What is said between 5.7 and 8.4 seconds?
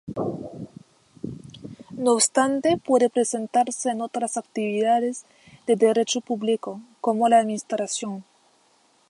Derecho público, como la administración.